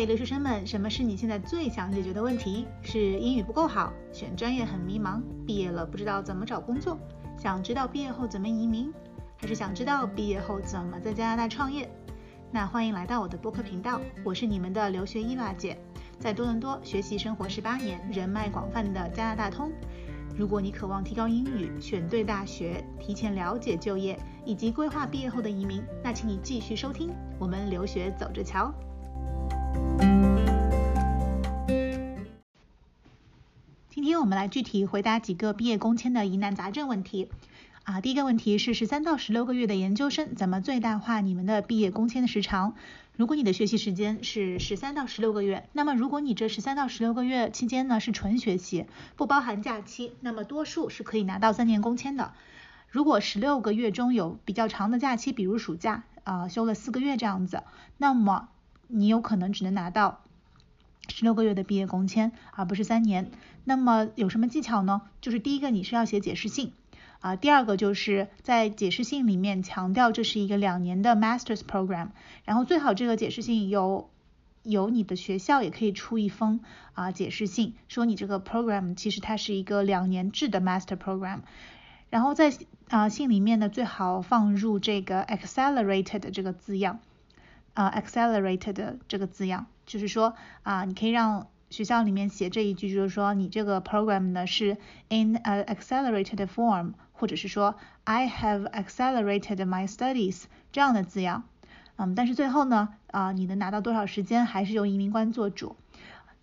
[0.00, 2.66] 嗨，留学生们，什么是你现在最想解决的问题？
[2.80, 6.98] 是英语不够好，选专业很迷茫，毕业了不知道怎么找工作，
[7.36, 8.90] 想知道毕业后怎么移民，
[9.36, 11.86] 还是想知道毕业后怎么在加拿大创业？
[12.50, 15.76] 那欢迎来到我的播客频道，我是你们的留学伊娃姐，
[16.18, 19.70] 在多伦多学习生活十八年，人脉广泛的加拿大通。
[20.34, 28.72] 如果你渴望提高英语，选对大学，提前了解就业，以及规划毕业后的移民，那请你继续收听我们留学走着瞧。
[33.88, 37.28] 今天我们来具体回答几个毕业工签的疑难杂症问题。
[37.84, 42.74] 啊，第一个问题是十三到十六个月的研究生怎么最大化你们的毕业工签的时长？
[43.16, 52.32] 如果你的学习时间是十三到十六个月，那么如果你这十三到十六个月期间呢是纯学习，不包含假期，那么多数是可以拿到三年工签的。
[52.88, 57.62] 如果十六个月中有比较长的假期，比如暑假，啊休了四个月这样子，
[57.96, 58.48] 那么
[58.90, 60.20] 你有可能只能拿到
[61.08, 63.30] 十六个月的毕业工签，而不是三年。
[63.64, 65.02] 那么有什么技巧呢？
[65.20, 66.72] 就是第一个，你是要写解释信，
[67.20, 72.08] 啊，第二个就是在解释信里面强调这是一个两年的 Masters Program，
[72.44, 74.08] 然后最好这个解释信有
[74.62, 76.60] 有你的学校也可以出一封
[76.94, 81.40] 啊解释信，说你这个 program 其实它是一个两年制的 Master Program，
[82.08, 82.52] 然后在
[82.88, 87.00] 啊信里面呢最好放入这个 Accelerated 的这个字样。
[87.74, 94.76] 啊，accelerated 的这个字样，就是说啊，你可以让学校里面写这一句，就是说你这个 program 呢是
[95.08, 101.44] in a accelerated form，或者是说 I have accelerated my studies 这样的字样。
[101.96, 105.76] 嗯，但是最后呢，啊，你能拿到多少时间还是由移民官做主。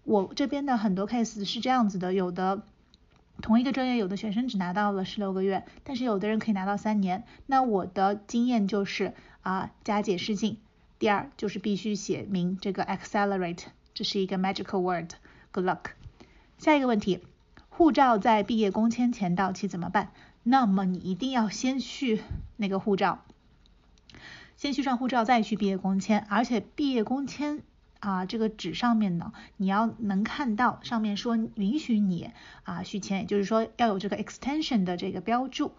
[0.04, 2.62] 我这边的很多 case 是这样子的，有的
[3.42, 7.24] 同一个专业，有的学生只拿到了十六个月，但是有的人可以拿到三年。
[7.48, 10.60] 那我的经验就是啊，加解释信。
[11.00, 15.12] 第二就是必须写明这个 accelerate，这是一个 magical word。
[15.52, 15.92] Good luck。
[16.58, 17.20] 下一个问题，
[17.70, 20.12] 护照在毕业工签前到期怎么办？
[20.44, 22.22] 那么你一定要先续
[22.56, 23.26] 那个护照，
[24.56, 27.62] 先续上护照再续毕业工签，而且毕业工签
[28.00, 32.32] 啊这个纸上面呢，你要能看到上面说允许你
[32.64, 35.74] 啊续签，也就是说要有这个 extension 的这个标注。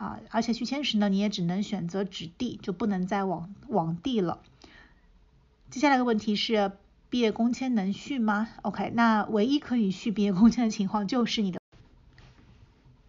[0.00, 4.40] 啊，而且续签时呢，你也只能选择纸递，就不能再网网递了。
[5.68, 6.72] 接下来的问题是，
[7.10, 11.60] 毕业工签能续吗？OK，那唯一可以续毕业工签的情况就是你的。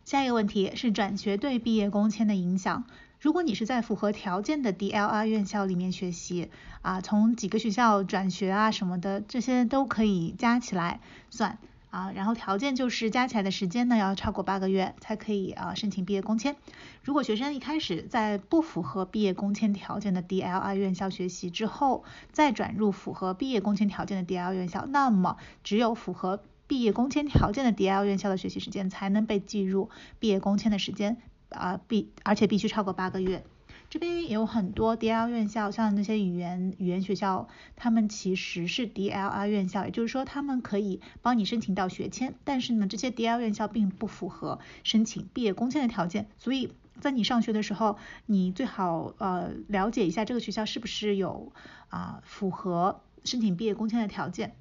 [0.03, 2.83] 下一个问题是转学对毕业工签的影响。
[3.21, 6.49] 如果你是在符合条件的 DLR 院校里面学习，
[6.81, 11.57] 啊，从几个学校转学啊什么的，这些都可以加起来算。
[11.91, 16.55] 啊，然后条件就是加起来的时间呢要超过八个月才可以啊申请毕业工签。
[17.03, 25.35] 如果学生一开始在不符合毕业工签条件的 DLI 院校学习之后，再转入符合毕业工签条件的 DL 院校，那么
[25.65, 31.17] 只有符合毕业工签条件的 DL 院校的学习时间才能被计入毕业工签的时间
[31.49, 33.43] 啊必而且必须超过八个月。
[33.91, 47.97] 这边也有很多 DL 院校，像那些语言语言学校，他们其实是 DLR 院校，也就是说他们可以帮你申请到学签，但是呢，这些 DL 院校并不符合申请毕业工签的条件，所以在你上学的时候，
[48.27, 51.51] 你最好呃了解一下这个学校是不是有
[51.89, 54.55] 啊符合申请毕业工签的条件。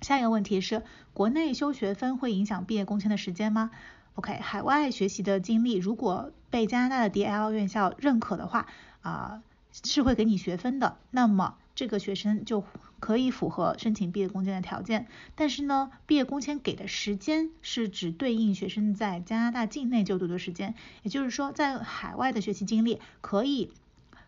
[0.00, 3.70] 下一个问题是，国内修学分会影响毕业工签的时间吗
[4.18, 8.66] ？OK，海外学习的经历如果被加拿大的 DL 院校认可的话，
[9.00, 9.44] 啊
[9.84, 12.64] 是会给你学分的，那么这个学生就
[12.98, 15.06] 可以符合申请毕业工签的条件。
[15.36, 20.74] 但是呢，毕业工签给的时间是只对应学生在加拿大境内就读的时间，
[21.04, 23.70] 也就是说，在海外的学习经历可以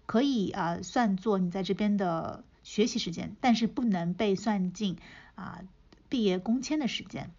[0.07, 4.99] 可以啊算作你在这边的学习时间，但是不能被算进
[5.35, 5.63] 啊
[6.09, 7.33] 毕业工签的时间。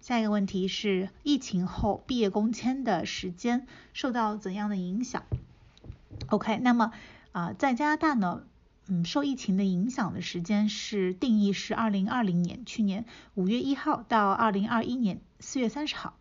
[0.00, 5.24] 下一个问题是，疫情后毕业工签的时间受到怎样的影响
[6.28, 6.92] ？OK，那么
[7.32, 8.44] 啊，在加拿大呢，
[8.88, 13.04] 嗯，受疫情的影响的时间是定义是二零二零年去年
[13.34, 16.16] 五月一号到二零二一年四月三十号，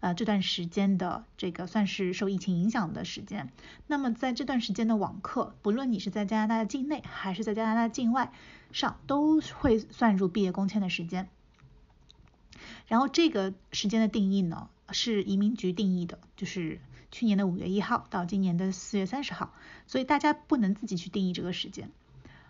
[0.00, 3.50] 呃，这段时间的这个算是受疫情影响的时间。
[3.86, 8.30] 那么在这段时间的网课，不论你是在加拿大境内还是在加拿大境外
[8.72, 11.30] 上，都会算入毕业工签的时间。
[12.86, 19.52] 然后这个时间的定义呢，是移民局定义的，就是去年的五月一号到今年的四月三十号，
[19.86, 21.90] 所以大家不能自己去定义这个时间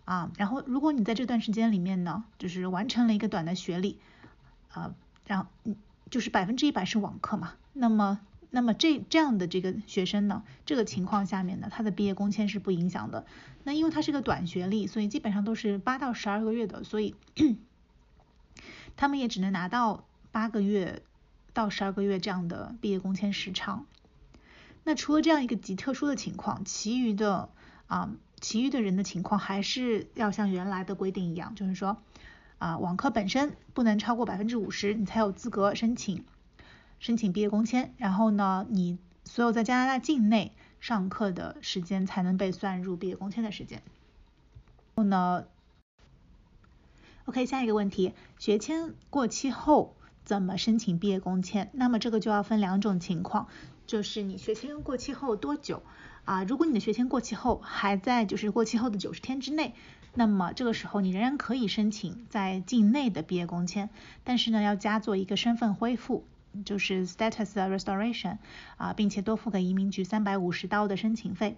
[0.05, 0.31] 啊。
[0.37, 3.99] 然后如果你在这段时间里面呢，就是完成了一个短的学历
[4.71, 4.95] 啊，
[5.27, 5.47] 然后
[6.11, 8.21] 就是百分之一百是网课嘛，那么
[8.51, 13.25] 那么这这样的这个学生呢，这个情况下面呢，他的毕业工签是不影响的。
[13.65, 17.15] 那因为他是个短学历，所以基本上都是八到十二个月的，所以
[18.97, 21.03] 他们也只能拿到八个月
[21.53, 23.87] 到十二个月这样的毕业工签时长。
[24.85, 27.49] 那除了这样一个极特殊的情况，其余的
[27.87, 28.11] 啊，
[28.41, 31.99] 其余的人的情况还是要像原来的规定一样，就是说
[32.59, 36.25] 啊，网课本身不能超过百分之五十，你才有资格申请。
[36.99, 43.83] 申请毕业工签，然后呢，你所有在加拿大境内上课的时间才能被算入毕业工签的时间。
[44.95, 45.45] 然后呢
[47.25, 51.71] ，OK，下一个问题，学签过期后怎么申请毕业工签？
[51.73, 53.49] 那么这个就要分两种情况，
[53.87, 55.83] 就是你学签过期后多久
[56.25, 56.45] 啊？
[56.45, 59.75] 如果你的学签过期后还在就是过期后的九十天之内，
[60.15, 63.91] 那么这个时候你仍然可以申请在境内的毕业工签，
[64.25, 66.25] 但是呢，要加做一个身份恢复。
[66.67, 68.37] 就是 status restoration
[68.77, 71.57] 啊，并且多付给移民局三百五十刀的申请费。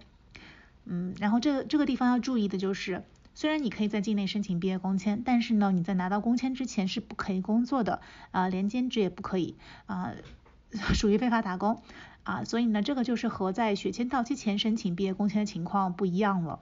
[0.85, 3.03] 嗯，然后这个这个地方要注意的就是，
[3.35, 7.99] 虽然你可以在境内申请毕业工签，但是呢，你在拿到工签之前是不可以工作的，
[8.31, 10.13] 啊，连兼职也不可以，啊，
[10.95, 11.81] 属于非法打工，
[12.23, 16.61] 啊，所以呢，这个就是和在学签到期前申请毕业工签的情况不一样了。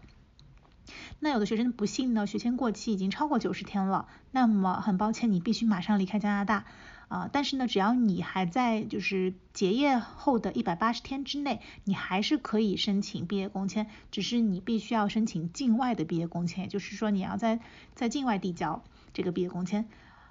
[1.20, 6.66] 那有的学生不幸呢，学签过期已经超过九十天了，那么很抱歉，你必须马上离开加拿大。
[7.14, 17.60] 啊，但是呢，只要你还在就是结业后的一百八十天之内，你还是可以申请毕业工签，只是你必须要申请境外的毕业工签，也就是说你要在
[17.94, 18.84] 在境外递交
[19.14, 19.88] 这个毕业工签。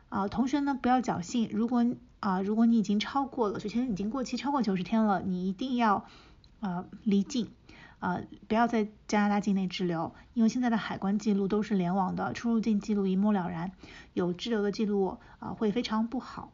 [0.09, 1.87] 啊，同学呢不要侥幸，如果
[2.19, 6.05] 啊如果你已经超过了学签已经过期超过九十天了，你一定要
[6.59, 7.49] 呃离境，
[8.01, 13.71] 呃不要在加拿大境内滞留，因为现在的海关记录都是联网的，出入境记录一目了然，
[14.15, 16.51] 有滞留的记录啊会非常不好。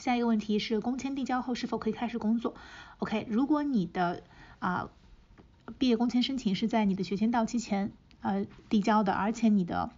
[0.00, 2.54] 下一个问题是工签递交后是否可以开始工作
[3.00, 4.22] ？OK，如果你的
[4.58, 4.88] 啊
[5.78, 7.92] 毕业工签申请是在你的学签到期前
[8.22, 9.90] 呃递交的，而且你的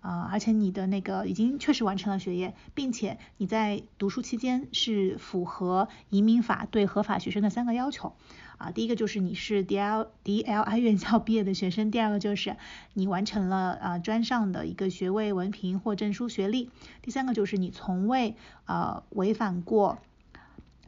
[0.00, 8.14] 啊而且你的那个已经确实完成了学业，并且你在读书期间是符合移民法对合法学生的三个要求。
[8.58, 12.56] 啊，第一个就是你是 D L D L I 院校毕业的学生，第二个就是
[12.92, 16.68] 你完成了啊专上的一个学位文凭或证书学历，
[17.00, 18.34] 第三个就是你从未
[18.66, 19.98] 呃违反过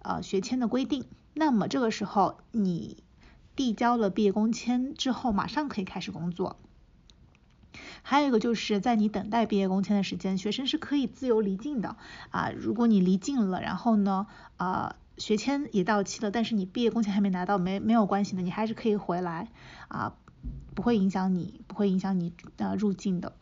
[0.03, 1.05] 呃学签的规定。
[1.33, 3.05] 那么这个时候你
[3.55, 6.57] 递交了毕业工签之后，马上可以开始工作。
[8.02, 11.96] 还有一个就是在你等待毕业工签的时间，学生是可以自由离境的
[12.31, 12.50] 啊。
[12.56, 14.26] 如果你离境了，然后呢
[14.56, 14.96] 啊。
[15.19, 19.49] 学签也到期了，但是你毕业工签还没拿到，没没有关系的，你还是可以回来
[19.88, 20.14] 啊，
[20.75, 23.34] 不会影响你，不会影响你呃入境的。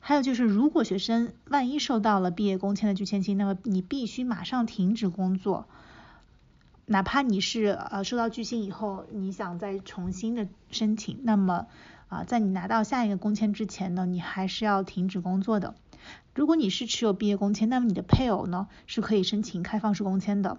[0.00, 5.66] 还有就是，如果学生万一受到了毕业工签的拒签期，那么你必须马上停止工作，
[6.86, 11.66] 哪怕你是呃收到拒信以后，你想再重新的申请，那么
[12.08, 15.74] 啊在你拿到下一个工签之前呢，你还是要停止工作的。
[16.34, 20.58] 如果你是持有毕业工签，那么你的配偶呢是可以申请开放式工签的。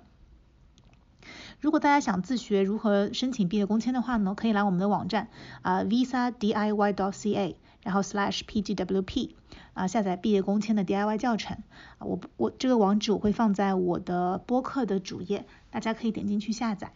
[1.60, 5.30] 如果大家想自学如何申请毕业工签的话呢，可以来我们的网站
[5.62, 9.31] 啊 visa diy dot ca，然后 slash pgwp
[9.75, 11.57] 啊下载毕业工签的 DIY 教程
[12.00, 16.92] 啊我我这个网址我会放在我的播客的主页，大家可以点进去下载。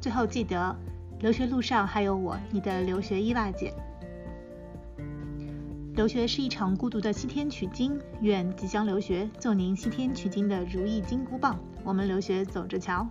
[0.00, 0.74] 最后记得，
[1.20, 3.72] 留学路上还有我，你的留学伊娃姐。
[5.94, 11.58] 留学是一场孤独的西天取经，愿即将留学做您西天取经的如意金箍棒。
[11.84, 13.06] 我们留学走着瞧。